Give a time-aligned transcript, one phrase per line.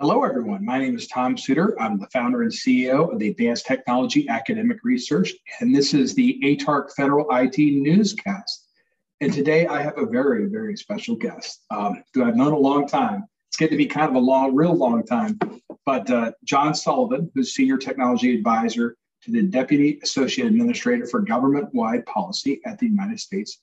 [0.00, 0.64] Hello, everyone.
[0.64, 1.74] My name is Tom Suder.
[1.78, 6.36] I'm the founder and CEO of the Advanced Technology Academic Research, and this is the
[6.42, 8.66] ATARC Federal IT Newscast.
[9.20, 12.88] And today I have a very, very special guest um, who I've known a long
[12.88, 13.26] time.
[13.46, 15.38] It's getting to be kind of a long, real long time.
[15.86, 21.72] But uh, John Sullivan, who's Senior Technology Advisor to the Deputy Associate Administrator for Government
[21.72, 23.60] Wide Policy at the United States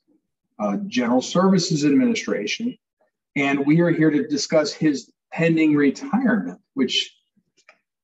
[0.60, 2.78] uh, General Services Administration.
[3.36, 7.14] And we are here to discuss his pending retirement, which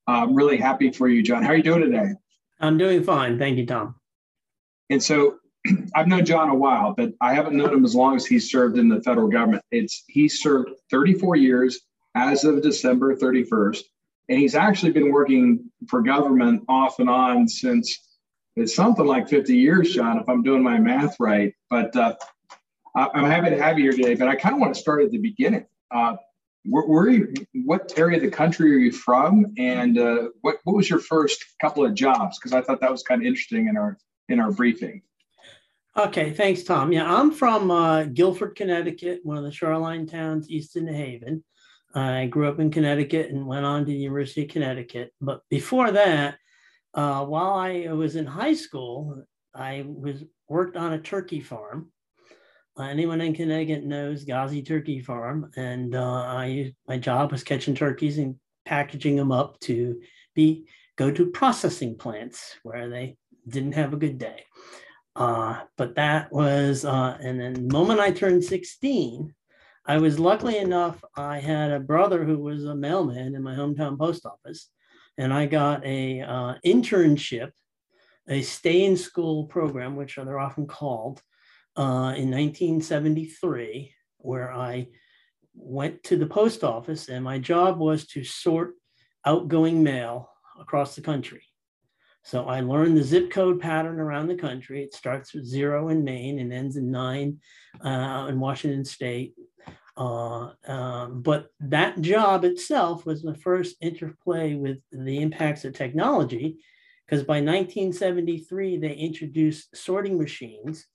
[0.07, 1.43] I'm really happy for you, John.
[1.43, 2.13] How are you doing today?
[2.59, 3.37] I'm doing fine.
[3.37, 3.95] Thank you, Tom.
[4.89, 5.37] And so
[5.95, 8.77] I've known John a while, but I haven't known him as long as he served
[8.77, 9.63] in the federal government.
[9.71, 11.79] It's he served 34 years
[12.15, 13.81] as of December 31st,
[14.29, 18.07] and he's actually been working for government off and on since
[18.55, 21.53] it's something like 50 years, John, if I'm doing my math right.
[21.69, 22.15] But uh,
[22.95, 24.15] I'm happy to have you here today.
[24.15, 25.65] But I kind of want to start at the beginning.
[25.91, 26.15] Uh,
[26.69, 27.33] where, where you,
[27.65, 31.43] what area of the country are you from, and uh, what what was your first
[31.61, 32.37] couple of jobs?
[32.37, 33.97] Because I thought that was kind of interesting in our
[34.29, 35.01] in our briefing.
[35.95, 36.91] Okay, thanks, Tom.
[36.91, 41.43] Yeah, I'm from uh, Guilford, Connecticut, one of the shoreline towns east of New Haven.
[41.95, 45.11] I grew up in Connecticut and went on to the University of Connecticut.
[45.19, 46.37] But before that,
[46.93, 49.23] uh, while I was in high school,
[49.55, 51.91] I was worked on a turkey farm
[52.83, 58.17] anyone in Connecticut knows Ghazi Turkey Farm, and uh, I my job was catching turkeys
[58.17, 60.01] and packaging them up to
[60.35, 60.67] be
[60.97, 63.17] go to processing plants where they
[63.47, 64.43] didn't have a good day.
[65.15, 69.33] Uh, but that was, uh, and then the moment I turned 16,
[69.85, 73.97] I was lucky enough, I had a brother who was a mailman in my hometown
[73.97, 74.69] post office,
[75.17, 77.51] and I got a uh, internship,
[78.27, 81.21] a stay in school program, which they're often called,
[81.77, 84.87] uh, in 1973, where I
[85.53, 88.73] went to the post office and my job was to sort
[89.25, 91.43] outgoing mail across the country.
[92.23, 94.83] So I learned the zip code pattern around the country.
[94.83, 97.39] It starts with zero in Maine and ends in nine
[97.79, 99.33] uh, in Washington State.
[99.95, 106.57] Uh, um, but that job itself was the first interplay with the impacts of technology,
[107.05, 110.85] because by 1973 they introduced sorting machines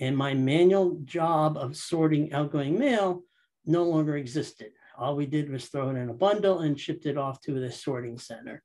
[0.00, 3.22] and my manual job of sorting outgoing mail
[3.64, 4.72] no longer existed.
[4.98, 7.70] All we did was throw it in a bundle and shipped it off to the
[7.70, 8.62] sorting center.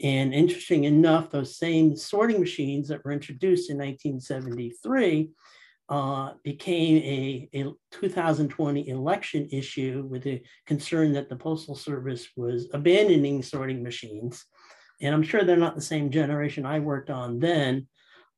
[0.00, 5.30] And interesting enough, those same sorting machines that were introduced in 1973
[5.88, 12.68] uh, became a, a 2020 election issue with a concern that the Postal Service was
[12.72, 14.44] abandoning sorting machines.
[15.00, 17.86] And I'm sure they're not the same generation I worked on then,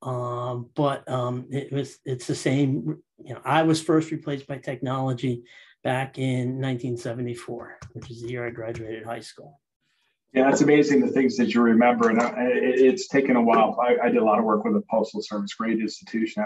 [0.03, 2.99] um, but um, it was it's the same.
[3.23, 5.43] You know, I was first replaced by technology
[5.85, 9.61] back in 1974, which is the year I graduated high school.
[10.33, 13.77] Yeah, that's amazing the things that you remember, and I, it's taken a while.
[13.83, 16.45] I, I, did a lot of work with the Postal Service, great institution.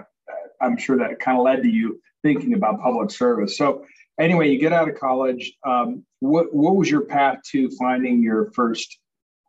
[0.61, 3.59] I, am sure that kind of led to you thinking about public service.
[3.59, 3.85] So,
[4.19, 5.53] anyway, you get out of college.
[5.67, 8.99] Um, what what was your path to finding your first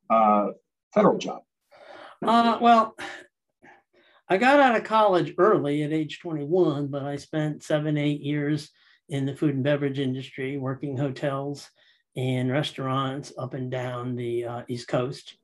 [0.09, 0.47] uh,
[0.93, 1.41] federal job?
[2.21, 2.95] Uh, well,
[4.27, 8.69] I got out of college early at age 21, but I spent seven, eight years
[9.07, 11.69] in the food and beverage industry, working hotels
[12.15, 15.37] and restaurants up and down the uh, East Coast,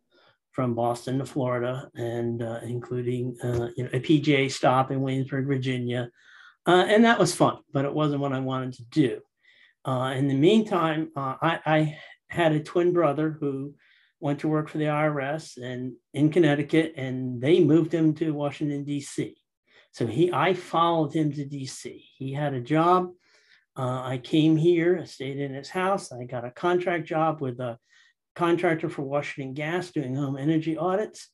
[0.51, 5.47] from Boston to Florida, and uh, including uh, you know a PGA stop in Williamsburg,
[5.47, 6.09] Virginia,
[6.67, 9.21] uh, and that was fun, but it wasn't what I wanted to do.
[9.85, 13.73] Uh, in the meantime, uh, I, I had a twin brother who
[14.21, 18.83] went to work for the IRS and in Connecticut, and they moved him to Washington
[18.83, 19.35] D.C.
[19.91, 22.05] So he, I followed him to D.C.
[22.17, 23.09] He had a job.
[23.75, 26.11] Uh, I came here, I stayed in his house.
[26.11, 27.79] I got a contract job with a
[28.35, 31.29] contractor for Washington Gas doing home energy audits.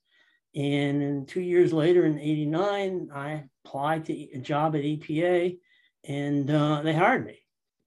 [0.56, 5.60] And two years later, in '89, I applied to a job at EPA,
[6.06, 7.40] and uh, they hired me.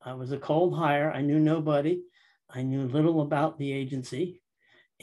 [0.02, 1.10] I was a cold hire.
[1.10, 2.02] I knew nobody.
[2.48, 4.39] I knew little about the agency.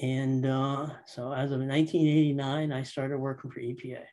[0.02, 4.04] And uh, so as of 1989, I started working for EPA.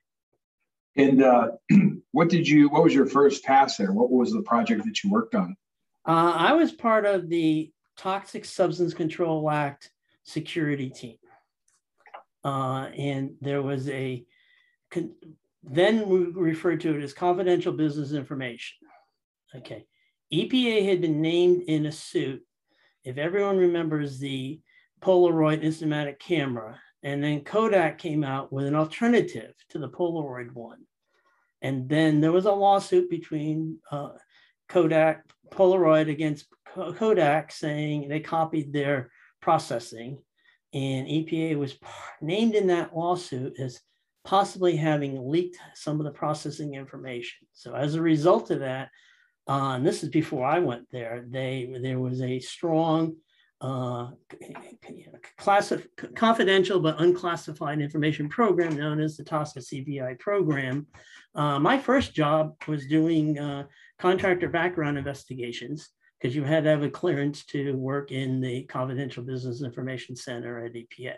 [0.97, 1.49] And uh,
[2.13, 3.93] what did you, what was your first task there?
[3.93, 5.57] What was the project that you worked on?
[6.07, 9.91] Uh, I was part of the Toxic Substance Control Act
[10.25, 11.17] security team.
[12.45, 14.25] Uh, and there was a,
[15.63, 18.77] then we referred to it as confidential business information.
[19.55, 19.87] Okay.
[20.33, 22.43] EPA had been named in a suit.
[23.05, 24.61] If everyone remembers the
[25.05, 26.81] Polaroid Instamatic camera.
[27.03, 30.79] And then Kodak came out with an alternative to the Polaroid one.
[31.61, 34.11] And then there was a lawsuit between uh,
[34.69, 39.11] Kodak, Polaroid against Kodak saying they copied their
[39.41, 40.19] processing,
[40.73, 41.77] and EPA was
[42.21, 43.81] named in that lawsuit as
[44.25, 47.47] possibly having leaked some of the processing information.
[47.53, 48.89] So as a result of that,
[49.47, 53.17] uh, and this is before I went there, they there was a strong
[53.61, 54.11] uh,
[56.15, 60.87] confidential but unclassified information program known as the TSCA CBI program.
[61.35, 63.65] Uh, my first job was doing uh,
[63.99, 65.91] contractor background investigations
[66.21, 70.65] because you had to have a clearance to work in the Confidential Business Information Center
[70.65, 71.17] at EPA.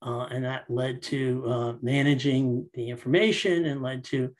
[0.00, 4.34] Uh, and that led to uh, managing the information and led to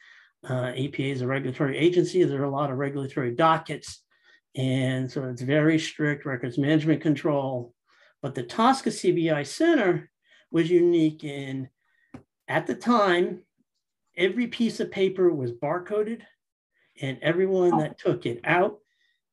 [0.49, 2.25] uh, EPA as a regulatory agency.
[2.25, 4.03] There are a lot of regulatory dockets.
[4.55, 7.75] And so it's very strict records management control.
[8.21, 10.11] But the TSCA CBI Center
[10.51, 11.69] was unique in,
[12.49, 13.43] at the time,
[14.17, 16.21] every piece of paper was barcoded
[17.01, 18.79] and everyone that took it out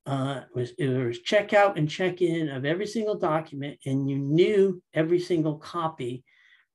[0.05, 4.17] uh, was it was check out and check in of every single document, and you
[4.17, 6.23] knew every single copy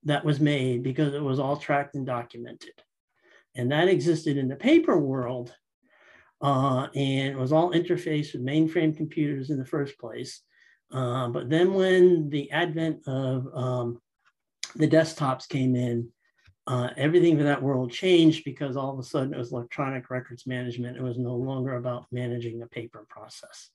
[0.05, 2.75] that was made because it was all tracked and documented.
[3.57, 5.53] And that existed in the paper world,
[6.41, 10.43] uh, and it was all interfaced with mainframe computers in the first place.
[10.93, 14.01] Uh, but then when the advent of um,
[14.77, 16.09] the desktops came in,
[16.67, 20.47] uh, everything for that world changed because all of a sudden it was electronic records
[20.47, 20.97] management.
[20.97, 23.71] It was no longer about managing a paper process.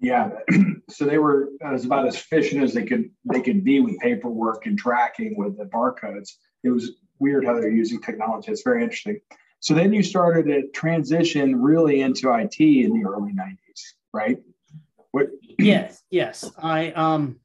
[0.00, 0.30] Yeah,
[0.90, 4.66] so they were as about as efficient as they could they could be with paperwork
[4.66, 6.34] and tracking with the barcodes.
[6.62, 8.52] It was weird how they're using technology.
[8.52, 9.20] It's very interesting.
[9.60, 13.82] So then you started to transition really into IT in the early '90s,
[14.12, 14.38] right?
[15.10, 15.28] What?
[15.60, 16.48] Yes, yes.
[16.56, 17.40] I um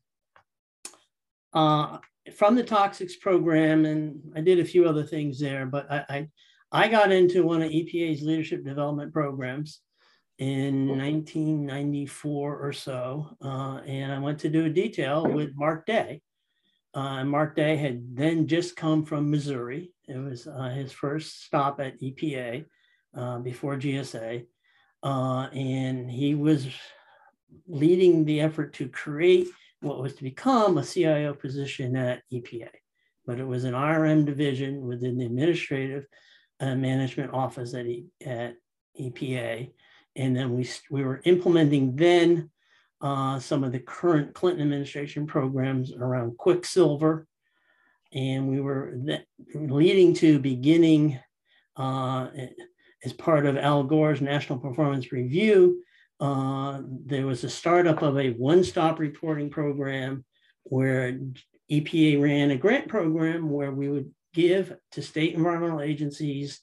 [1.54, 1.98] uh
[2.36, 6.30] from the toxics program, and I did a few other things there, but I, I,
[6.72, 9.82] I got into one of EPA's leadership development programs
[10.40, 16.22] in 1994 or so, uh, and I went to do a detail with Mark Day.
[16.94, 19.92] Uh, Mark Day had then just come from Missouri.
[20.08, 22.66] It was uh, his first stop at EPA
[23.18, 24.46] uh, before GSA,
[25.02, 26.68] uh, and he was
[27.68, 29.48] leading the effort to create
[29.82, 32.70] what was to become a CIO position at EPA,
[33.26, 36.06] but it was an IRM division within the administrative
[36.60, 38.56] uh, management office at, e, at
[39.00, 39.72] EPA.
[40.16, 42.50] And then we, we were implementing then
[43.04, 47.28] uh, some of the current Clinton administration programs around Quicksilver.
[48.14, 48.98] And we were
[49.54, 51.20] leading to beginning
[51.76, 52.28] uh,
[53.04, 55.84] as part of Al Gore's National Performance Review,
[56.20, 60.24] uh, there was a startup of a one-stop reporting program
[60.64, 61.20] where
[61.70, 66.62] EPA ran a grant program where we would give to state environmental agencies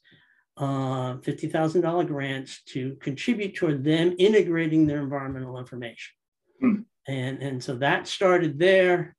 [0.56, 6.12] uh, $50,000 grants to contribute toward them integrating their environmental information.
[6.60, 6.82] Hmm.
[7.08, 9.16] And, and so that started there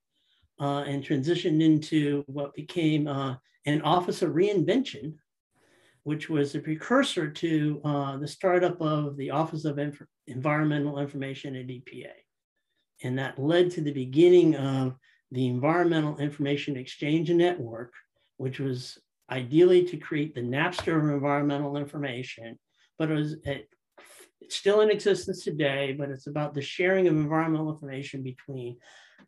[0.60, 3.36] uh, and transitioned into what became uh,
[3.66, 5.16] an Office of Reinvention,
[6.04, 11.56] which was a precursor to uh, the startup of the Office of Inf- Environmental Information
[11.56, 12.12] at EPA.
[13.04, 14.96] And that led to the beginning of
[15.32, 17.94] the Environmental Information Exchange Network,
[18.38, 19.00] which was
[19.32, 22.60] ideally to create the Napster of environmental information,
[23.00, 23.68] but it was it,
[24.42, 28.78] it's still in existence today, but it's about the sharing of environmental information between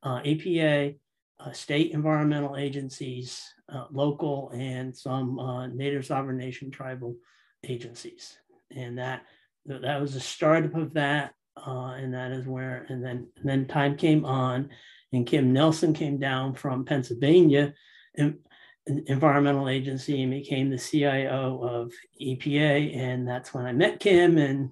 [0.02, 0.96] uh, EPA,
[1.40, 7.16] uh, state environmental agencies, uh, local, and some uh, native sovereign nation tribal
[7.64, 8.38] agencies.
[8.76, 9.24] And that
[9.66, 11.34] that was the startup of that.
[11.56, 14.70] Uh, and that is where, and then and then time came on,
[15.12, 17.74] and Kim Nelson came down from Pennsylvania,
[18.16, 18.40] and,
[18.86, 22.98] environmental agency, and became the CIO of EPA.
[22.98, 24.72] And that's when I met Kim, and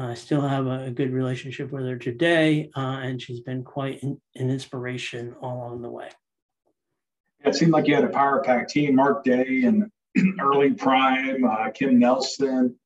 [0.00, 4.20] I still have a, good relationship with her today, uh, and she's been quite an,
[4.34, 6.08] an inspiration all along the way.
[7.44, 9.90] It seemed like you had a power pack team: Mark Day and
[10.40, 12.76] Early Prime, uh, Kim Nelson,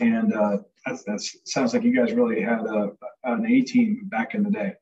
[0.00, 2.90] and uh, that sounds like you guys really had a,
[3.24, 4.72] an A team back in the day.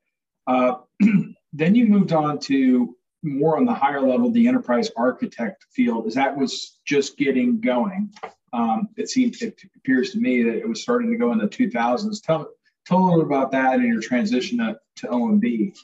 [0.47, 0.75] Uh,
[1.53, 6.07] then you moved on to more on the higher level, the enterprise architect field.
[6.07, 8.11] As that was just getting going,
[8.53, 11.47] um, it seems it appears to me that it was starting to go in the
[11.47, 12.21] 2000s.
[12.21, 12.49] Tell
[12.85, 15.77] tell a little about that and your transition to, to OMB.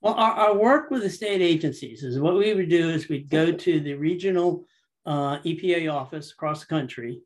[0.00, 3.28] Well, our, our, work with the state agencies is what we would do is we'd
[3.28, 4.64] go to the regional
[5.06, 7.22] uh, EPA office across the country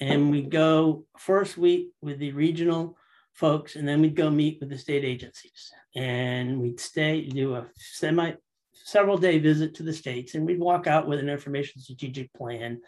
[0.00, 2.96] and we'd go first week with the regional
[3.32, 5.72] folks, and then we'd go meet with the state agencies.
[5.94, 8.32] And we'd stay, do a semi
[8.72, 12.80] several day visit to the states, and we'd walk out with an information strategic plan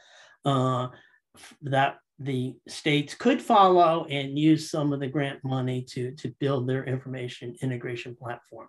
[0.44, 0.88] uh,
[1.62, 6.69] that the states could follow and use some of the grant money to, to build
[6.69, 8.69] their information integration platform,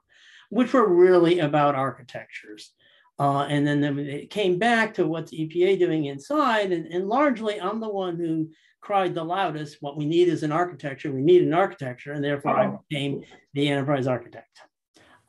[0.49, 2.71] which were really about architectures.
[3.17, 6.71] Uh, and then, then it came back to what's EPA doing inside.
[6.71, 8.49] And, and largely, I'm the one who
[8.81, 11.11] cried the loudest what we need is an architecture.
[11.11, 12.11] We need an architecture.
[12.11, 14.59] And therefore, I became the enterprise architect.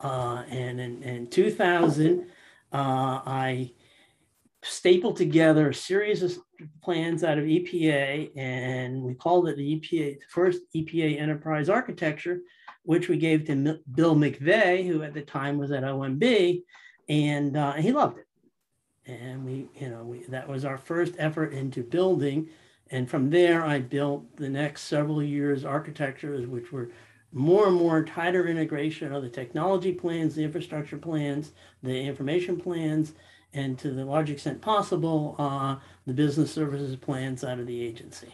[0.00, 2.24] Uh, and in, in 2000, uh,
[2.72, 3.72] I
[4.66, 6.36] stapled together a series of
[6.82, 12.40] plans out of EPA, and we called it the EPA, first EPA enterprise architecture,
[12.82, 16.62] which we gave to Bill McVeigh, who at the time was at OMB,
[17.08, 18.26] and uh, he loved it.
[19.06, 22.48] And we, you know, we, that was our first effort into building.
[22.90, 26.90] And from there, I built the next several years architectures, which were
[27.32, 33.12] more and more tighter integration of the technology plans, the infrastructure plans, the information plans,
[33.56, 38.32] and to the large extent possible, uh, the business services plans out of the agency.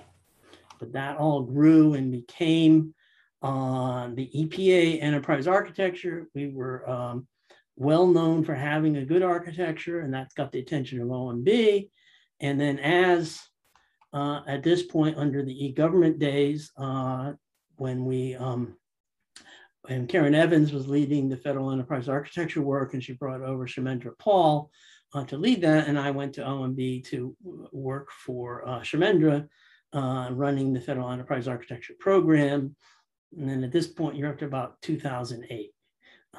[0.81, 2.93] But that all grew and became
[3.41, 6.27] uh, the EPA enterprise architecture.
[6.35, 7.29] We were um,
[7.77, 11.89] well known for having a good architecture, and that's got the attention of OMB.
[12.41, 13.41] And then as
[14.13, 17.35] uh, at this point under the e-government days, uh,
[17.77, 18.77] when we um,
[19.89, 24.17] and Karen Evans was leading the federal enterprise architecture work, and she brought over Kshemendra
[24.19, 24.71] Paul,
[25.15, 25.89] uh, to lead that.
[25.89, 27.37] And I went to OMB to
[27.73, 29.49] work for uh, Kshemendra,
[29.93, 32.75] uh, running the Federal Enterprise Architecture Program.
[33.37, 35.71] And then at this point, you're up to about 2008,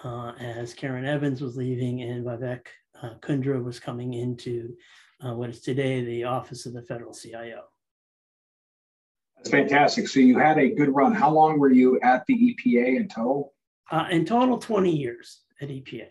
[0.03, 2.67] uh, as Karen Evans was leaving and Vivek
[3.01, 4.75] uh, Kundra was coming into
[5.25, 7.63] uh, what is today the Office of the Federal CIO.
[9.37, 10.07] That's fantastic.
[10.07, 11.13] So you had a good run.
[11.13, 13.53] How long were you at the EPA in total?
[13.91, 16.07] Uh, in total, 20 years at EPA.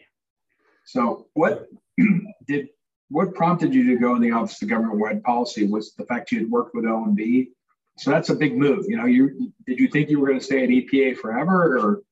[0.84, 1.68] So what
[2.46, 2.68] did
[3.08, 6.38] what prompted you to go in the Office of Government-Wide Policy was the fact you
[6.38, 7.48] had worked with OMB.
[7.98, 8.86] So that's a big move.
[8.88, 12.02] You know, you did you think you were going to stay at EPA forever, or?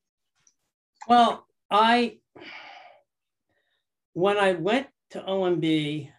[1.07, 2.19] Well, I
[4.13, 6.09] when I went to OMB,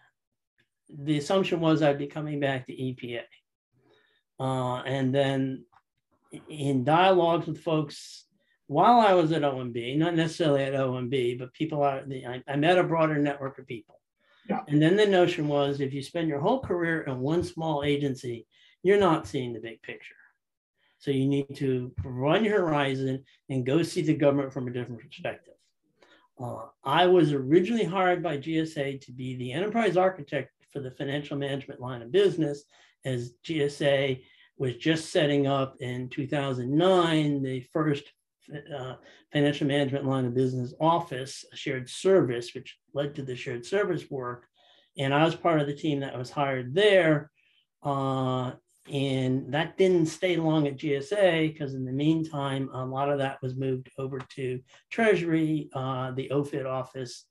[0.89, 3.21] the assumption was I'd be coming back to EPA,
[4.39, 5.63] uh, and then
[6.49, 8.25] in dialogues with folks
[8.67, 12.77] while I was at OMB, not necessarily at OMB, but people are, I, I met
[12.77, 13.99] a broader network of people.
[14.49, 14.61] Yeah.
[14.67, 18.45] And then the notion was if you spend your whole career in one small agency,
[18.81, 20.15] you're not seeing the big picture.
[20.99, 25.01] So you need to run your horizon and go see the government from a different
[25.01, 25.53] perspective.
[26.39, 31.37] Uh, I was originally hired by GSA to be the enterprise architect for the financial
[31.37, 32.63] management line of business,
[33.05, 34.23] as GSA
[34.57, 38.05] was just setting up in 2009 the first
[38.75, 38.95] uh,
[39.31, 44.09] financial management line of business office, a shared service, which led to the shared service
[44.09, 44.45] work.
[44.97, 47.31] And I was part of the team that was hired there.
[47.81, 48.51] Uh,
[48.91, 53.41] and that didn't stay long at GSA because in the meantime, a lot of that
[53.41, 54.59] was moved over to
[54.89, 57.25] Treasury, uh, the OFIT office,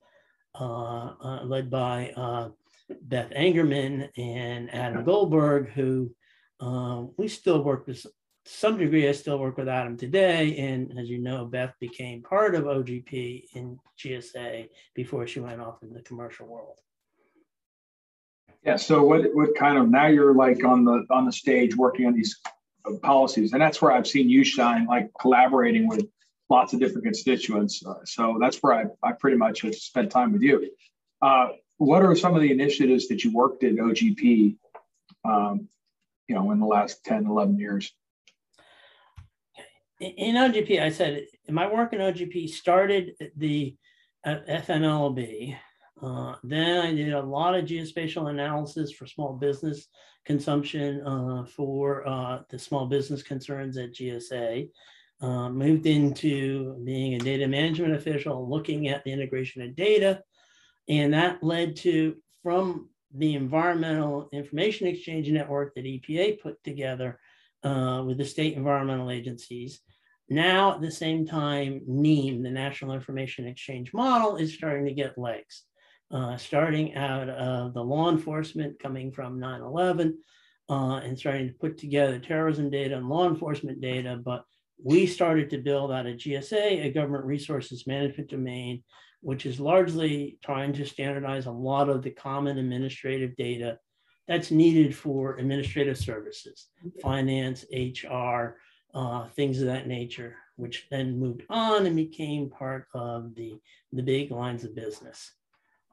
[0.58, 2.48] uh, uh, led by uh,
[3.02, 6.14] Beth Angerman and Adam Goldberg, who
[7.16, 8.06] we still work with
[8.44, 10.56] some degree, I still work with Adam today.
[10.56, 15.82] And as you know, Beth became part of OGP in GSA before she went off
[15.82, 16.78] in the commercial world.
[18.64, 18.76] Yeah.
[18.76, 22.14] So what what kind of now you're like on the on the stage working on
[22.14, 22.40] these
[23.02, 26.06] policies, and that's where I've seen you shine, like collaborating with
[26.48, 27.84] lots of different constituents.
[27.84, 30.70] Uh, so that's where I, I pretty much have spent time with you.
[31.20, 34.56] Uh, what are some of the initiatives that you worked in OGP,
[35.24, 35.68] um,
[36.28, 37.92] you know, in the last 10, 11 years?
[40.02, 43.76] In OGP, I said my work in OGP started the
[44.24, 45.56] uh, FMLB.
[46.02, 49.86] Uh, then I did a lot of geospatial analysis for small business
[50.24, 54.68] consumption uh, for uh, the small business concerns at GSA.
[55.20, 60.20] Uh, moved into being a data management official, looking at the integration of data.
[60.88, 67.20] And that led to, from the Environmental Information Exchange Network that EPA put together
[67.62, 69.80] uh, with the state environmental agencies,
[70.34, 75.18] now, at the same time, NIEM, the National Information Exchange Model, is starting to get
[75.18, 75.64] legs.
[76.10, 80.18] Uh, starting out of the law enforcement coming from 9 11
[80.68, 84.20] uh, and starting to put together terrorism data and law enforcement data.
[84.22, 84.44] But
[84.82, 88.82] we started to build out a GSA, a government resources management domain,
[89.22, 93.78] which is largely trying to standardize a lot of the common administrative data
[94.28, 96.68] that's needed for administrative services,
[97.00, 98.56] finance, HR,
[98.94, 103.58] uh, things of that nature, which then moved on and became part of the,
[103.92, 105.32] the big lines of business.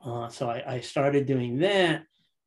[0.03, 2.03] Uh, so I, I, started doing that.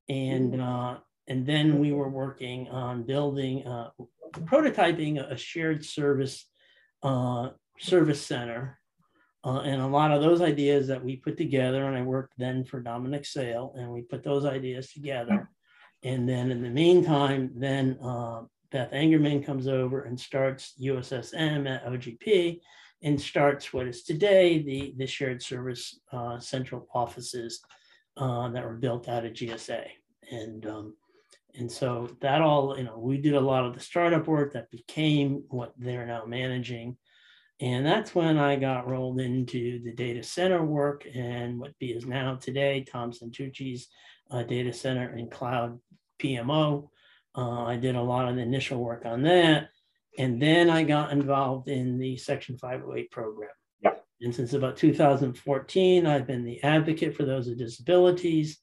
[0.09, 0.97] And, uh,
[1.29, 3.91] And then we were working on building, uh,
[4.45, 6.49] prototyping a shared service
[7.03, 8.79] uh, service center.
[9.45, 12.65] Uh, and a lot of those ideas that we put together, and I worked then
[12.65, 15.49] for Dominic Sale, and we put those ideas together.
[16.05, 21.85] And then in the meantime, then uh, Beth Angerman comes over and starts USSM at
[21.85, 22.61] OGP
[23.02, 27.61] and starts what is today the, the shared service uh, central offices
[28.17, 29.85] uh, that were built out of GSA.
[30.31, 30.95] And, um,
[31.55, 34.71] and so that all, you know, we did a lot of the startup work that
[34.71, 36.97] became what they're now managing.
[37.61, 42.37] And that's when I got rolled into the data center work and what is now
[42.37, 43.88] today Tom Santucci's
[44.31, 45.79] uh, data center and cloud
[46.19, 46.88] PMO.
[47.37, 49.69] Uh, I did a lot of the initial work on that.
[50.19, 53.51] And then I got involved in the Section 508 program.
[53.81, 53.95] Yeah.
[54.21, 58.59] And since about 2014, I've been the advocate for those with disabilities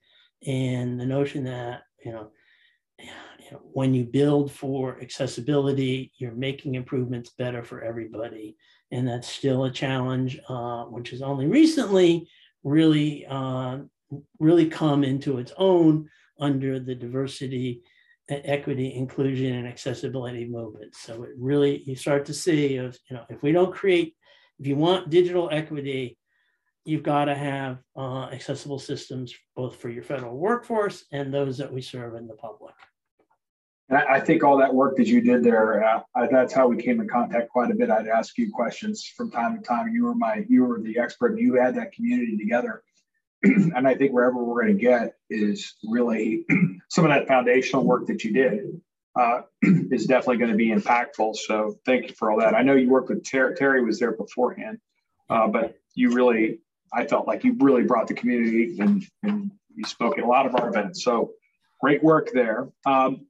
[0.45, 2.31] and the notion that, you know,
[2.99, 8.55] you know, when you build for accessibility, you're making improvements better for everybody.
[8.91, 12.29] And that's still a challenge, uh, which has only recently
[12.63, 13.79] really, uh,
[14.39, 16.09] really come into its own
[16.39, 17.81] under the diversity
[18.29, 20.95] equity, inclusion, and accessibility movement.
[20.95, 24.15] So it really, you start to see of, you know, if we don't create,
[24.59, 26.17] if you want digital equity,
[26.86, 31.71] you've got to have uh, accessible systems both for your federal workforce and those that
[31.71, 32.74] we serve in the public.
[33.91, 37.07] I think all that work that you did there, uh, that's how we came in
[37.07, 37.89] contact quite a bit.
[37.89, 39.91] I'd ask you questions from time to time.
[39.91, 41.39] You were my, you were the expert.
[41.39, 42.83] You had that community together.
[43.43, 46.46] and I think wherever we're going to get is really
[46.89, 48.81] some of that foundational work that you did
[49.15, 51.36] uh, is definitely going to be impactful.
[51.36, 52.53] So thank you for all that.
[52.53, 54.79] I know you worked with Terry, Terry was there beforehand,
[55.29, 56.60] uh, but you really,
[56.93, 60.46] I felt like you really brought the community and, and you spoke at a lot
[60.46, 61.03] of our events.
[61.03, 61.31] So
[61.79, 62.67] great work there.
[62.86, 63.25] Um,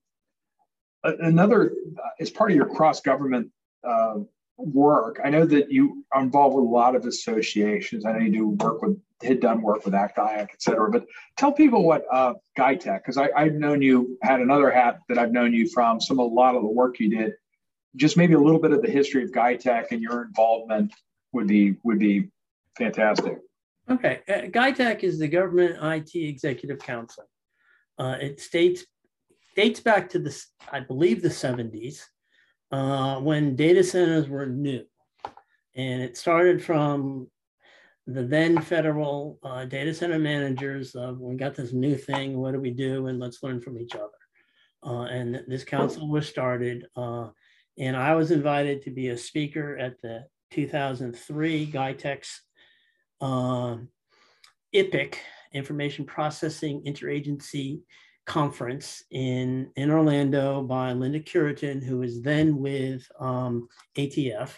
[1.04, 3.50] another, uh, as part of your cross government
[3.88, 4.16] uh,
[4.58, 8.06] work, I know that you are involved with a lot of associations.
[8.06, 10.90] I know you do work with had done work with ACT, IAC, et cetera.
[10.90, 11.06] But
[11.38, 15.54] tell people what uh, GITEC, because I've known you, had another hat that I've known
[15.54, 17.34] you from, some of a lot of the work you did.
[17.96, 20.94] Just maybe a little bit of the history of GITEC and your involvement
[21.34, 22.30] would be would be
[22.78, 23.40] fantastic.
[23.90, 27.24] Okay, uh, GITEC is the Government IT Executive Council.
[27.98, 28.86] Uh, it states
[29.56, 32.04] dates back to the, I believe, the 70s
[32.72, 34.86] uh, when data centers were new.
[35.76, 37.28] And it started from
[38.14, 42.60] the then federal uh, data center managers of we got this new thing, what do
[42.60, 43.08] we do?
[43.08, 44.10] And let's learn from each other.
[44.84, 46.88] Uh, and this council was started.
[46.96, 47.30] Uh,
[47.78, 52.42] and I was invited to be a speaker at the 2003 GITEC's
[53.22, 53.78] uh,
[54.74, 55.16] IPIC,
[55.54, 57.82] Information Processing Interagency
[58.26, 63.68] Conference in, in Orlando by Linda Curitin, who was then with um,
[63.98, 64.52] ATF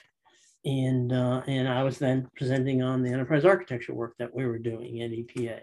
[0.65, 4.60] and uh, and I was then presenting on the enterprise architecture work that we were
[4.60, 5.62] doing at EPA.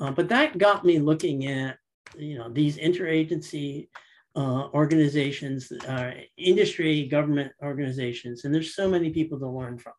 [0.00, 1.76] Uh, but that got me looking at
[2.16, 3.88] you know these interagency
[4.36, 9.92] uh, organizations, uh, industry, government organizations, and there's so many people to learn from.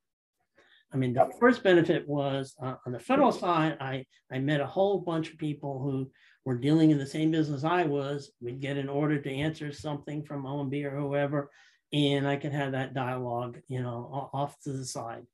[0.91, 4.65] I mean, the first benefit was uh, on the federal side, I, I met a
[4.65, 6.09] whole bunch of people who
[6.45, 8.31] were dealing in the same business I was.
[8.41, 11.51] We'd get an order to answer something from OMB or whoever,
[11.91, 15.25] and I can have that dialogue, you know, off to the side.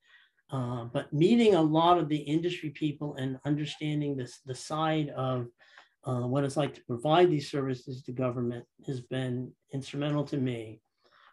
[0.52, 5.48] Uh, but meeting a lot of the industry people and understanding this the side of
[6.08, 10.80] uh, what it's like to provide these services to government has been instrumental to me.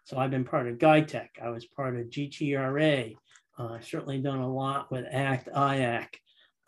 [0.05, 1.29] So I've been part of GITEC.
[1.43, 3.15] I was part of GTRA.
[3.59, 6.07] Uh, I've certainly done a lot with ACT, IAC,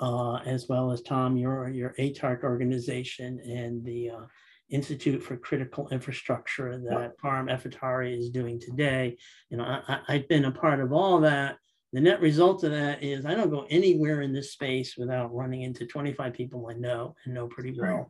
[0.01, 4.27] uh, as well as Tom, your, your ATARC organization and the uh,
[4.71, 9.17] Institute for Critical Infrastructure that Parham Eftekhari is doing today.
[9.51, 11.57] You know, I, I've been a part of all that.
[11.93, 15.63] The net result of that is I don't go anywhere in this space without running
[15.63, 17.93] into 25 people I know and know pretty well.
[17.93, 18.05] Right.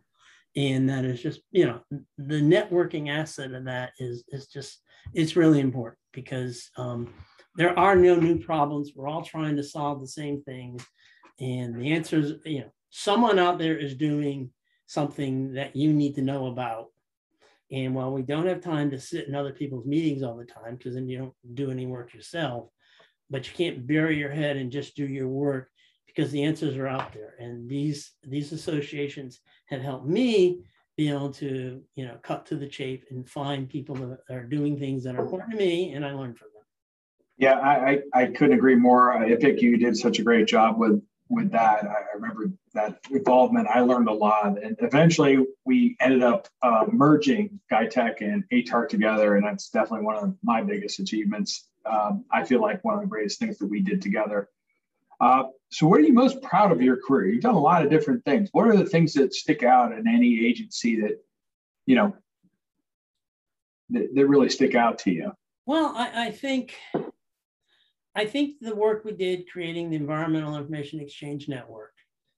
[0.57, 1.81] And that is just, you know,
[2.17, 4.81] the networking asset of that is is just
[5.13, 7.13] it's really important because um,
[7.57, 8.93] there are no new problems.
[8.95, 10.85] We're all trying to solve the same things.
[11.41, 14.51] And the answer is, you know, someone out there is doing
[14.95, 16.87] something that you need to know about.
[17.71, 20.77] And while we don't have time to sit in other people's meetings all the time,
[20.77, 22.69] because then you don't do any work yourself,
[23.29, 25.69] but you can't bury your head and just do your work
[26.07, 27.35] because the answers are out there.
[27.41, 30.61] And these these associations have helped me
[30.97, 34.79] be able to, you know, cut to the chase and find people that are doing
[34.79, 36.63] things that are important to me, and I learn from them.
[37.37, 39.13] Yeah, I, I, I couldn't agree more.
[39.13, 41.85] I think you did such a great job with with that.
[41.85, 43.69] I remember that involvement.
[43.69, 49.37] I learned a lot, and eventually we ended up uh, merging GITEC and ATARC together,
[49.37, 51.69] and that's definitely one of my biggest achievements.
[51.87, 54.49] Um, I feel like one of the greatest things that we did together.
[55.21, 57.29] Uh, so, what are you most proud of your career?
[57.29, 58.49] You've done a lot of different things.
[58.53, 61.25] What are the things that stick out in any agency that
[61.87, 62.17] you know
[63.91, 65.33] that, that really stick out to you?
[65.67, 66.75] Well, I, I think
[68.15, 71.93] I think the work we did creating the Environmental Information Exchange Network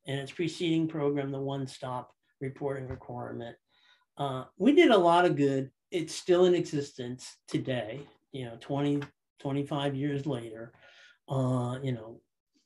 [0.07, 3.57] and its preceding program, the One Stop Reporting Requirement,
[4.19, 5.71] uh, we did a lot of good.
[5.91, 8.01] It's still in existence today,
[8.33, 9.03] you know, 20,
[9.41, 10.73] 25 years later.
[11.29, 12.21] Uh, you know,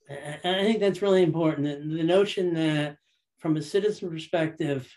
[0.09, 1.66] and I think that's really important.
[1.66, 2.96] The notion that
[3.38, 4.88] from a citizen perspective,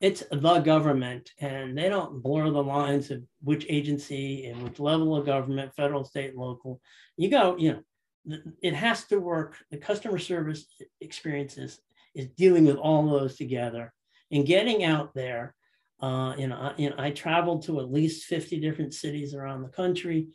[0.00, 5.16] it's the government and they don't blur the lines of which agency and which level
[5.16, 6.80] of government federal state local.
[7.16, 9.56] You go you know it has to work.
[9.70, 10.66] The customer service
[11.00, 11.80] experiences
[12.14, 13.92] is dealing with all those together.
[14.30, 15.54] And getting out there
[16.00, 19.62] uh, you, know, I, you know i traveled to at least 50 different cities around
[19.62, 20.28] the country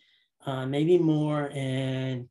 [0.45, 1.51] uh, maybe more.
[1.53, 2.27] And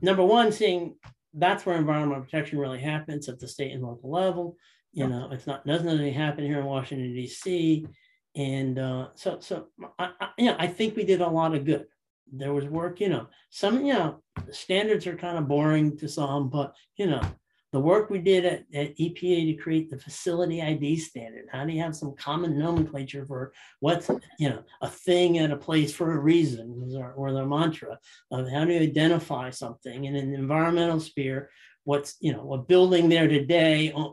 [0.00, 0.96] number one seeing
[1.32, 4.56] that's where environmental protection really happens at the state and local level
[4.94, 7.86] you know, it's not doesn't really happen here in Washington D.C.
[8.36, 9.66] And uh, so, so
[9.98, 11.86] I, I, you know, I think we did a lot of good.
[12.32, 16.48] There was work, you know, some, you know, standards are kind of boring to some,
[16.48, 17.22] but you know,
[17.72, 21.46] the work we did at, at EPA to create the facility ID standard.
[21.50, 25.56] How do you have some common nomenclature for what's you know a thing at a
[25.56, 27.98] place for a reason, or, or the mantra
[28.30, 31.50] of how do you identify something in an environmental sphere?
[31.84, 34.08] What's you know a building there today uh,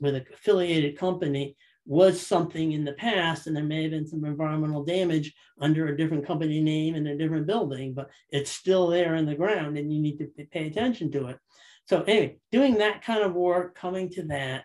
[0.00, 4.24] with an affiliated company was something in the past and there may have been some
[4.24, 9.16] environmental damage under a different company name in a different building but it's still there
[9.16, 11.38] in the ground and you need to pay attention to it.
[11.86, 14.64] So anyway doing that kind of work coming to that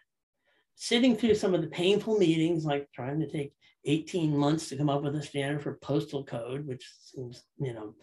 [0.75, 3.53] sitting through some of the painful meetings like trying to take
[3.85, 7.95] 18 months to come up with a standard for postal code which seems you know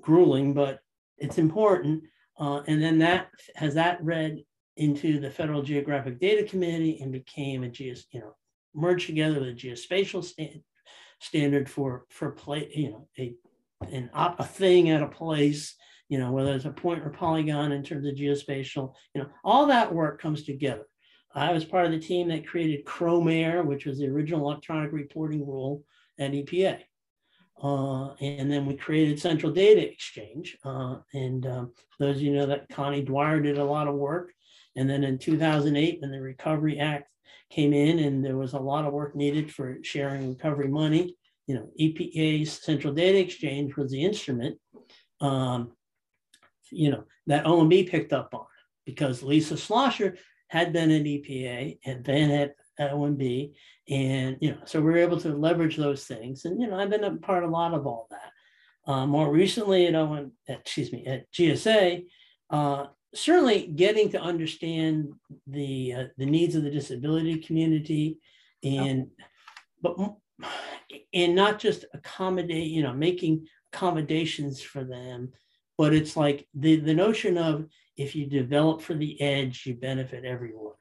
[0.00, 0.80] grueling but
[1.18, 2.02] it's important
[2.38, 4.42] uh, and then that has that read
[4.76, 8.34] into the Federal Geographic Data Committee and became a geos, you know,
[8.74, 10.60] merged together with a geospatial stand,
[11.20, 13.34] standard for for play, you know, a
[13.90, 15.74] an op, a thing at a place,
[16.08, 19.66] you know, whether it's a point or polygon in terms of geospatial, you know, all
[19.66, 20.86] that work comes together.
[21.34, 25.46] I was part of the team that created CROMERR, which was the original electronic reporting
[25.46, 25.84] rule
[26.18, 26.80] at EPA.
[27.62, 30.56] Uh, and then we created Central Data Exchange.
[30.64, 34.32] Uh, and um, those of you know that Connie Dwyer did a lot of work.
[34.76, 37.08] And then in 2008, when the Recovery Act
[37.50, 41.16] came in and there was a lot of work needed for sharing recovery money,
[41.46, 44.58] you know, EPA's Central Data Exchange was the instrument,
[45.20, 45.72] um,
[46.70, 48.44] you know, that OMB picked up on
[48.84, 50.16] because Lisa Schlosser
[50.48, 52.30] had been at EPA and then
[52.78, 53.52] at OMB.
[53.88, 56.44] And, you know, so we are able to leverage those things.
[56.44, 58.92] And, you know, I've been a part of a lot of all that.
[58.92, 62.06] Uh, more recently at OM, excuse me, at GSA,
[62.50, 65.12] uh, certainly getting to understand
[65.46, 68.18] the uh, the needs of the disability community
[68.62, 69.08] and
[69.82, 69.96] but
[71.14, 75.30] and not just accommodate you know making accommodations for them
[75.76, 80.24] but it's like the the notion of if you develop for the edge you benefit
[80.24, 80.74] everyone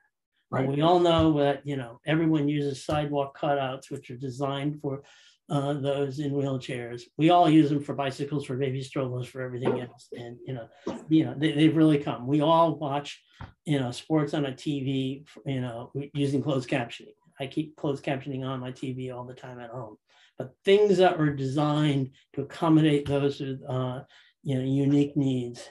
[0.49, 0.67] Right.
[0.67, 5.03] we all know that you know everyone uses sidewalk cutouts, which are designed for
[5.49, 7.03] uh, those in wheelchairs.
[7.17, 10.07] We all use them for bicycles, for baby strollers, for everything else.
[10.13, 10.67] And you know,
[11.09, 12.27] you know, they, have really come.
[12.27, 13.21] We all watch,
[13.65, 17.15] you know, sports on a TV, you know, using closed captioning.
[17.39, 19.97] I keep closed captioning on my TV all the time at home.
[20.37, 24.01] But things that are designed to accommodate those with, uh,
[24.43, 25.67] you know, unique needs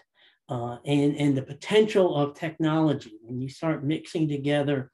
[0.49, 3.19] uh, and, and the potential of technology.
[3.23, 4.91] When you start mixing together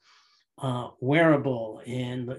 [0.57, 2.33] uh, wearable and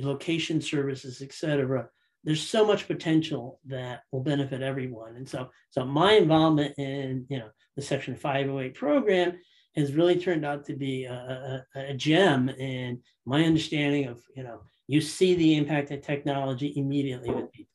[0.00, 1.88] location services, et cetera,
[2.24, 5.16] there's so much potential that will benefit everyone.
[5.16, 9.38] And so, so my involvement in you know the Section 508 program
[9.76, 12.48] has really turned out to be a, a, a gem.
[12.58, 17.70] And my understanding of you know you see the impact of technology immediately with people.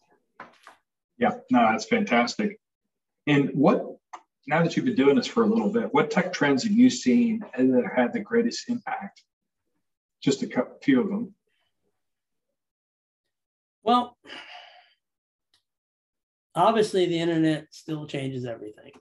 [1.17, 2.59] Yeah, no, that's fantastic.
[3.27, 3.85] And what
[4.47, 6.89] now that you've been doing this for a little bit, what tech trends have you
[6.89, 9.23] seen that have had the greatest impact?
[10.21, 11.33] Just a few of them.
[13.83, 14.17] Well,
[16.55, 18.91] obviously, the internet still changes everything.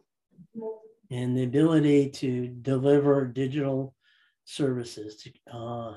[1.11, 3.95] And the ability to deliver digital
[4.45, 5.97] services to, uh,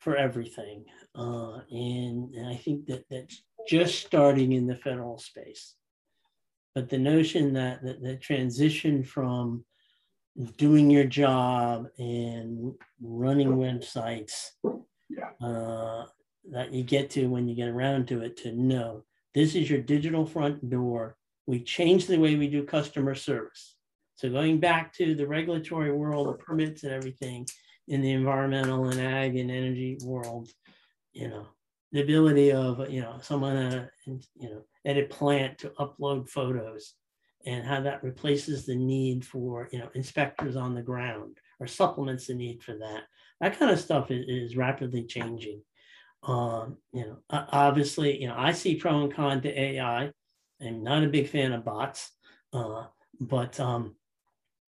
[0.00, 0.84] for everything.
[1.14, 5.76] Uh, and, and I think that that's just starting in the federal space
[6.74, 9.64] but the notion that, that the transition from
[10.56, 14.50] doing your job and running websites
[15.10, 15.30] yeah.
[15.46, 16.06] uh,
[16.50, 19.04] that you get to when you get around to it to know
[19.34, 21.16] this is your digital front door.
[21.46, 23.76] We changed the way we do customer service.
[24.14, 27.46] So going back to the regulatory world, the permits and everything
[27.88, 30.48] in the environmental and ag and energy world,
[31.12, 31.46] you know,
[31.92, 36.94] the ability of you know someone uh, you know at a plant to upload photos
[37.44, 42.26] and how that replaces the need for you know inspectors on the ground or supplements
[42.26, 43.02] the need for that.
[43.40, 45.62] That kind of stuff is, is rapidly changing.
[46.24, 50.12] Um, you know obviously you know i see pro and con to ai
[50.64, 52.12] i'm not a big fan of bots
[52.52, 52.84] uh,
[53.20, 53.96] but um,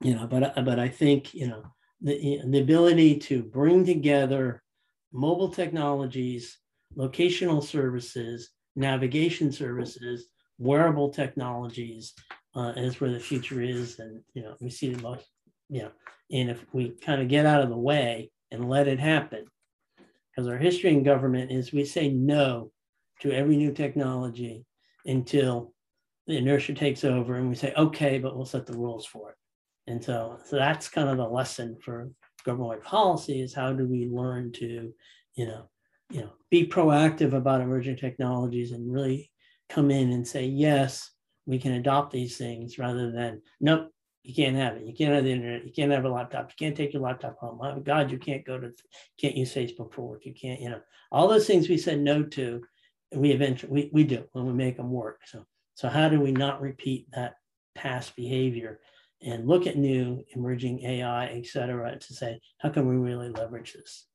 [0.01, 1.63] you know but but i think you know
[2.01, 4.65] the, the ability to bring together
[5.13, 6.59] mobile technologies
[6.97, 10.27] locational services navigation services
[10.59, 12.15] wearable technologies
[12.55, 13.99] uh, is where the future is.
[13.99, 15.27] And, you know, we see the most,
[15.69, 15.91] you know,
[16.31, 19.45] and if we kind of get out of the way and let it happen,
[20.31, 22.71] because our history in government is we say no
[23.21, 24.65] to every new technology
[25.07, 25.73] until
[26.27, 29.37] the inertia takes over and we say, okay, but we'll set the rules for it.
[29.87, 32.11] And so, so that's kind of the lesson for
[32.45, 34.93] government policy is how do we learn to,
[35.35, 35.69] you know,
[36.11, 39.31] you know, be proactive about emerging technologies and really
[39.69, 41.11] come in and say, yes,
[41.47, 43.91] we can adopt these things rather than nope
[44.25, 44.87] you can't have it.
[44.87, 45.67] You can't have the internet.
[45.67, 46.49] You can't have a laptop.
[46.49, 47.83] You can't take your laptop home.
[47.85, 48.73] God you can't go to
[49.21, 50.25] can't use facebook for work.
[50.25, 50.81] You can't you know.
[51.13, 52.63] All those things we said no to
[53.15, 55.21] we eventually we, we do when we make them work.
[55.27, 57.35] So so how do we not repeat that
[57.75, 58.81] past behavior
[59.21, 63.73] and look at new emerging ai et cetera to say how can we really leverage
[63.73, 64.07] this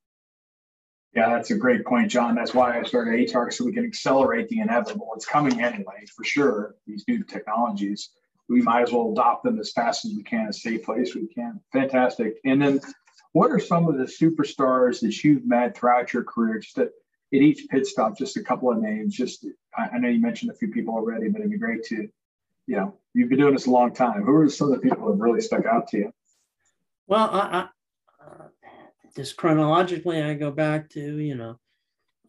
[1.15, 2.35] yeah, that's a great point, John.
[2.35, 5.09] That's why I started ATARC so we can accelerate the inevitable.
[5.15, 6.75] It's coming anyway, for sure.
[6.85, 8.09] These new technologies,
[8.47, 11.27] we might as well adopt them as fast as we can, as safely as we
[11.27, 11.59] can.
[11.73, 12.35] Fantastic.
[12.45, 12.79] And then,
[13.31, 16.59] what are some of the superstars that you've met throughout your career?
[16.59, 16.89] Just at,
[17.33, 19.15] at each pit stop, just a couple of names.
[19.15, 22.07] Just I, I know you mentioned a few people already, but it'd be great to,
[22.67, 24.23] you know, you've been doing this a long time.
[24.23, 26.13] Who are some of the people that really stuck out to you?
[27.07, 27.69] Well, I,
[29.15, 31.59] just chronologically, I go back to, you know,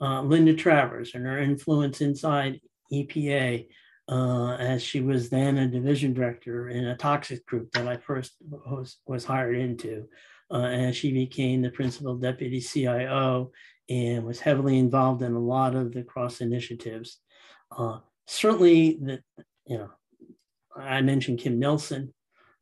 [0.01, 2.61] uh, Linda Travers and her influence inside
[2.93, 3.67] EPA
[4.09, 8.33] uh, as she was then a division director in a toxic group that I first
[8.41, 10.07] was, was hired into.
[10.53, 13.53] Uh, and she became the principal deputy CIO
[13.89, 17.19] and was heavily involved in a lot of the cross initiatives.
[17.77, 19.23] Uh, certainly, the,
[19.67, 19.91] you know,
[20.77, 22.13] I mentioned Kim Nelson,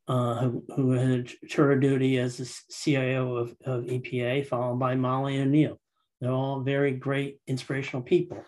[0.08, 4.94] uh, who, who had tour of duty as the CIO of, of EPA, followed by
[4.94, 5.78] Molly O'Neill.
[6.20, 8.42] They're all very great, inspirational people.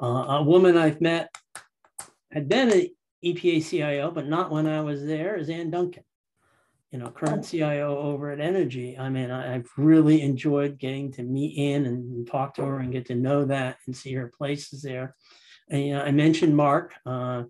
[0.00, 1.34] Uh, a woman I've met
[2.30, 2.88] had been an
[3.24, 6.04] EPA CIO, but not when I was there, is Ann Dunkin,
[6.90, 8.96] you know, current CIO over at Energy.
[8.98, 12.92] I mean, I, have really enjoyed getting to meet Ann and talk to her and
[12.92, 15.16] get to know that and see her places there.
[15.70, 16.94] And you know, I mentioned Mark.
[17.06, 17.44] Uh,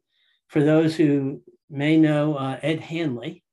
[0.48, 3.44] for those who may know uh, Ed Hanley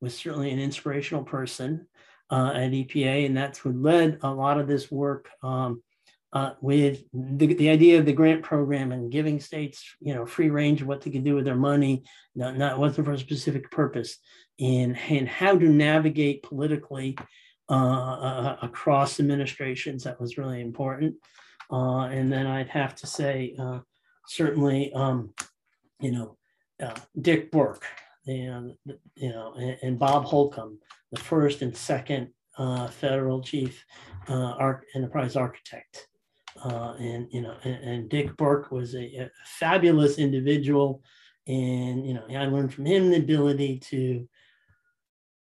[0.00, 1.86] was certainly an inspirational person
[2.30, 5.82] uh, at EPA, and that's what led a lot of this work um,
[6.32, 10.48] uh, with the, the idea of the grant program and giving states, you know, free
[10.48, 12.04] range of what they can do with their money,
[12.34, 14.18] not, not wasn't for a specific purpose,
[14.60, 17.16] and, and how to navigate politically
[17.68, 20.04] uh, uh across administrations.
[20.04, 21.14] That was really important.
[21.70, 23.56] Uh, and then I'd have to say,
[24.26, 25.32] certainly, um,
[26.00, 26.36] you know,
[26.80, 27.84] uh, Dick Burk
[28.26, 28.74] and
[29.16, 30.78] you know and, and, Bob Holcomb,
[31.12, 33.84] the first and second uh, federal chief
[34.28, 36.08] uh, arch, enterprise architect,
[36.64, 41.02] uh, and you know and, and, Dick Burk was a, a, fabulous individual,
[41.46, 44.28] and you know I learned from him the ability to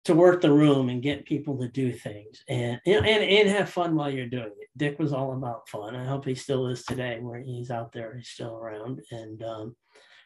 [0.05, 3.97] to work the room and get people to do things and, and and have fun
[3.97, 4.69] while you're doing it.
[4.77, 5.97] Dick was all about fun.
[5.97, 9.77] I hope he still is today, where he's out there, he's still around, and um,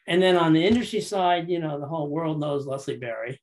[0.07, 3.41] and then on the industry side, you know, the whole world knows Leslie Berry,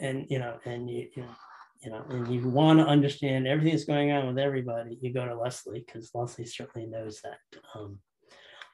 [0.00, 1.34] and you know, and you, you know,
[1.82, 5.26] you know, and you want to understand everything that's going on with everybody, you go
[5.26, 7.38] to Leslie because Leslie certainly knows that.
[7.74, 7.98] Um,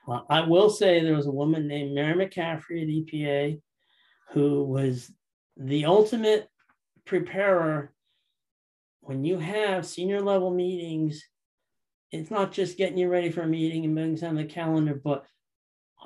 [0.07, 3.61] well, I will say there was a woman named Mary McCaffrey at EPA
[4.33, 5.11] who was
[5.57, 6.49] the ultimate
[7.05, 7.93] preparer
[9.01, 11.23] when you have senior level meetings.
[12.11, 15.27] It's not just getting you ready for a meeting and putting on the calendar, but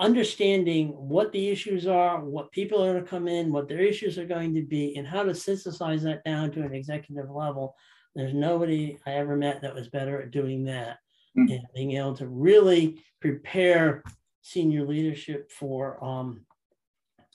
[0.01, 4.19] understanding what the issues are, what people are going to come in, what their issues
[4.19, 7.75] are going to be, and how to synthesize that down to an executive level.
[8.17, 10.99] There's nobody I ever met that was better at doing that
[11.37, 11.53] mm-hmm.
[11.53, 12.85] and being able to really
[13.21, 14.03] prepare
[14.43, 16.47] senior leadership for, um,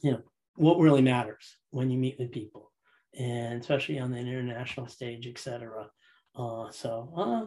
[0.02, 0.22] you know,
[0.56, 2.72] what really matters when you meet with people.
[3.18, 5.88] and especially on the international stage, et cetera.
[6.36, 7.46] Uh, so uh,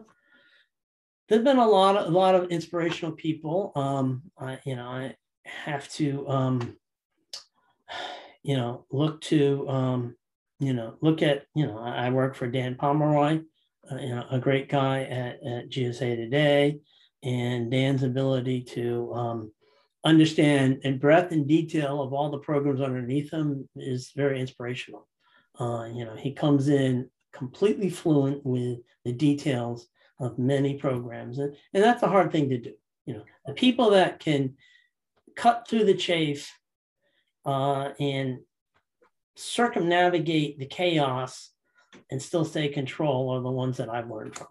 [1.29, 3.73] there've been a lot of a lot of inspirational people.
[3.75, 5.15] Um, I, you know, I
[5.45, 6.77] have to, um,
[8.43, 10.17] you know, look to, um,
[10.59, 13.41] you know, look at, you know, I work for Dan Pomeroy,
[13.91, 16.81] uh, you know, a great guy at, at GSA Today,
[17.23, 19.53] and Dan's ability to um,
[20.05, 25.07] understand in breadth and detail of all the programs underneath him is very inspirational.
[25.59, 29.89] Uh, you know, he comes in completely fluent with the details
[30.21, 32.73] of many programs, and, and that's a hard thing to do.
[33.07, 34.55] You know, the people that can
[35.37, 36.53] cut through the chafe
[37.47, 38.41] uh, and
[39.37, 41.51] circumnavigate the chaos
[42.11, 44.49] and still stay control are the ones that I've learned from.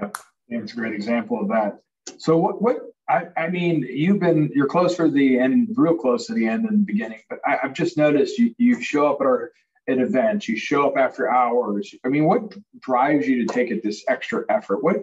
[0.00, 0.16] Yep,
[0.48, 1.78] it's a great example of that.
[2.18, 6.26] So what what I, I mean, you've been you're close to the end, real close
[6.26, 9.20] to the end in the beginning, but I, have just noticed you you show up
[9.20, 9.52] at our
[9.88, 11.94] at events, you show up after hours.
[12.04, 14.82] I mean, what drives you to take it this extra effort?
[14.82, 14.96] What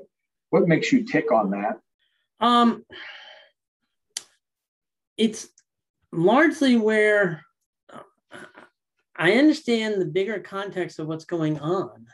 [0.50, 1.80] what makes you tick on that?
[2.40, 2.84] Um,
[5.18, 5.48] it's
[6.12, 7.46] largely where
[9.16, 12.08] I understand the bigger context of what's going on,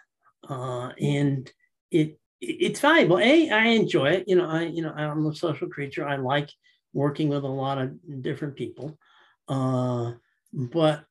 [0.50, 1.50] uh, and
[1.90, 3.18] it it's valuable.
[3.20, 4.26] A, I enjoy it.
[4.28, 6.06] You know, I you know I'm a social creature.
[6.06, 6.50] I like
[6.94, 8.98] working with a lot of different people,
[9.48, 10.14] uh,
[10.52, 11.06] but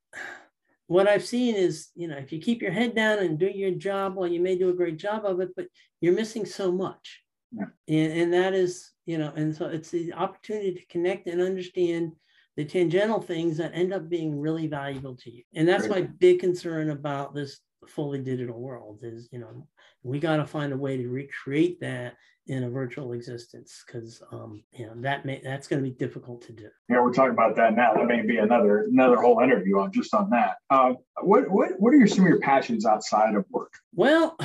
[0.86, 3.72] what I've seen is, you know, if you keep your head down and do your
[3.72, 5.66] job, well, you may do a great job of it, but
[6.00, 7.22] you're missing so much.
[7.52, 7.66] Yeah.
[7.88, 12.12] And, and that is, you know, and so it's the opportunity to connect and understand
[12.56, 15.42] the tangential things that end up being really valuable to you.
[15.54, 16.04] And that's right.
[16.04, 19.66] my big concern about this fully digital world is, you know,
[20.02, 22.14] we got to find a way to recreate that
[22.48, 26.42] in a virtual existence because um, you know that may that's going to be difficult
[26.42, 26.68] to do.
[26.88, 27.94] Yeah, we're talking about that now.
[27.94, 30.56] That may be another another whole interview on just on that.
[30.70, 33.72] Uh, what what what are your, some of your passions outside of work?
[33.94, 34.36] Well.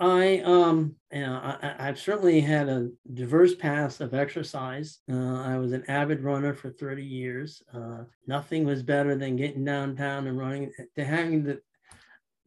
[0.00, 5.00] I um you know I, have certainly had a diverse past of exercise.
[5.10, 7.64] Uh, I was an avid runner for 30 years.
[7.74, 11.60] Uh, nothing was better than getting downtown and running to having the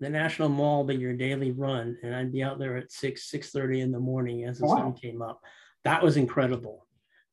[0.02, 3.52] the National Mall be your daily run, and I'd be out there at six six
[3.52, 4.78] thirty in the morning as the wow.
[4.78, 5.40] sun came up.
[5.84, 6.88] That was incredible.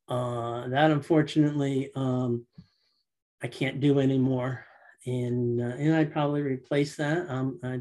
[0.07, 2.47] Uh, that unfortunately um,
[3.43, 4.67] I can't do anymore,
[5.07, 7.29] and uh, and I'd probably replace that.
[7.31, 7.81] Um, I,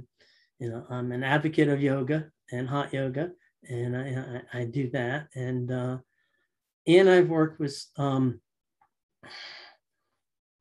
[0.58, 3.32] you know, I'm an advocate of yoga and hot yoga,
[3.70, 5.98] and I I, I do that, and uh,
[6.88, 8.40] and I've worked with um,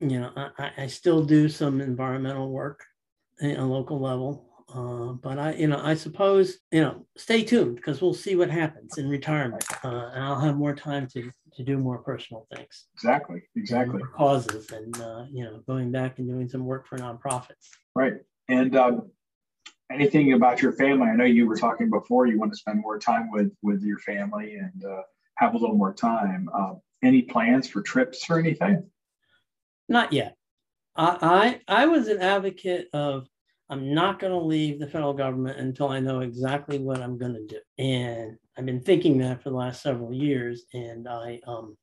[0.00, 2.84] you know I, I still do some environmental work
[3.40, 4.44] a local level.
[4.74, 8.50] Uh, but I, you know, I suppose, you know, stay tuned because we'll see what
[8.50, 12.86] happens in retirement, uh, and I'll have more time to to do more personal things.
[12.94, 14.02] Exactly, exactly.
[14.16, 17.68] causes, and uh, you know, going back and doing some work for nonprofits.
[17.94, 18.14] Right,
[18.48, 19.10] and um,
[19.90, 21.06] anything about your family?
[21.06, 22.26] I know you were talking before.
[22.26, 25.02] You want to spend more time with with your family and uh,
[25.36, 26.48] have a little more time.
[26.52, 28.90] Uh, any plans for trips or anything?
[29.88, 30.36] Not yet.
[30.96, 33.28] I, I, was an advocate of
[33.68, 37.34] I'm not going to leave the federal government until I know exactly what I'm going
[37.34, 37.58] to do.
[37.78, 40.64] And I've been thinking that for the last several years.
[40.72, 41.76] And I um,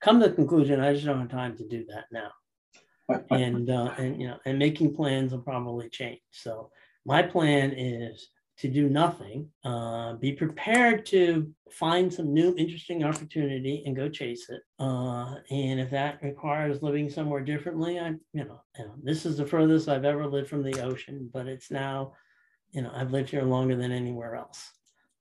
[0.00, 2.30] come to the conclusion I just don't have time to do that now.
[3.30, 6.20] and uh, and you know and making plans will probably change.
[6.32, 6.70] So
[7.04, 8.28] my plan is
[8.58, 14.48] to do nothing, uh, be prepared to find some new interesting opportunity and go chase
[14.48, 14.62] it.
[14.78, 19.36] Uh, and if that requires living somewhere differently, I, you know, you know, this is
[19.36, 22.14] the furthest I've ever lived from the ocean, but it's now,
[22.72, 24.70] you know, I've lived here longer than anywhere else.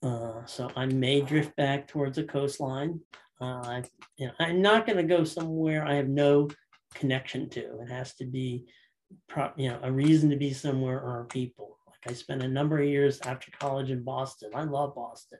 [0.01, 3.01] Uh, so I may drift back towards the coastline.
[3.41, 3.83] Uh, I,
[4.17, 6.49] you know, I'm not going to go somewhere I have no
[6.93, 7.81] connection to.
[7.81, 8.65] It has to be,
[9.27, 11.77] pro- you know, a reason to be somewhere or people.
[12.07, 14.51] I spent a number of years after college in Boston.
[14.53, 15.39] I love Boston,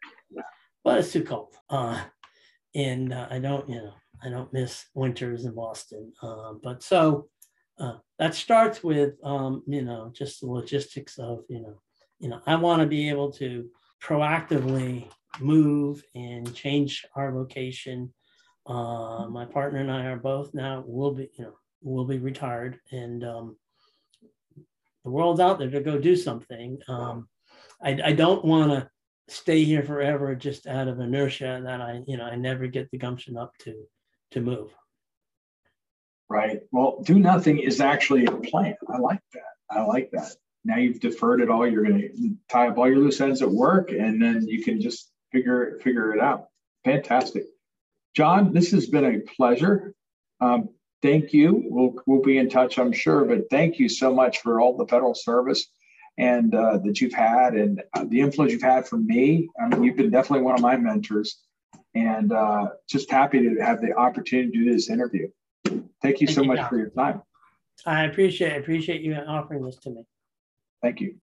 [0.84, 1.56] but it's too cold.
[1.70, 2.02] Uh,
[2.74, 6.12] and uh, I don't, you know, I don't miss winters in Boston.
[6.22, 7.30] Uh, but so
[7.80, 11.76] uh, that starts with, um, you know, just the logistics of, you know,
[12.20, 13.70] you know, I want to be able to
[14.02, 18.14] proactively move and change our location.
[18.66, 22.80] Uh, my partner and I are both now will be, you know, will be retired,
[22.92, 23.58] and um,
[25.06, 26.80] the world's out there to go do something.
[26.90, 27.30] Um,
[27.82, 28.90] I, I don't want to
[29.28, 32.98] stay here forever just out of inertia that I, you know, I never get the
[32.98, 33.76] gumption up to
[34.32, 34.72] to move.
[36.28, 36.62] Right.
[36.72, 38.76] Well, do nothing is actually a plan.
[38.92, 39.44] I like that.
[39.70, 40.32] I like that.
[40.64, 41.68] Now you've deferred it all.
[41.68, 44.82] You're going to tie up all your loose ends at work, and then you can
[44.82, 46.48] just figure figure it out.
[46.84, 47.44] Fantastic,
[48.16, 48.54] John.
[48.54, 49.94] This has been a pleasure.
[50.42, 50.70] Um,
[51.02, 51.64] thank you.
[51.68, 54.88] We'll, we'll be in touch, I'm sure, but thank you so much for all the
[54.88, 55.68] federal service
[56.18, 59.50] and uh, that you've had and uh, the influence you've had for me.
[59.60, 61.42] I mean, you've been definitely one of my mentors
[61.94, 65.30] and uh, just happy to have the opportunity to do this interview.
[65.66, 67.22] Thank you Thank so you, much for your time.
[67.86, 70.04] I appreciate appreciate you offering this to me.
[70.82, 71.14] Thank you.